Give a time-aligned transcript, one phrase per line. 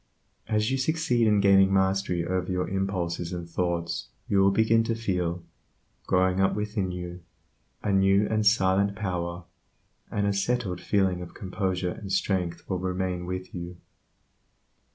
[0.47, 4.95] As you succeed in gaining mastery over your impulses and thoughts you will begin to
[4.95, 5.43] feel,
[6.07, 7.21] growing up within you,
[7.83, 9.43] a new and silent power,
[10.09, 13.77] and a settled feeling of composure and strength will remain with you.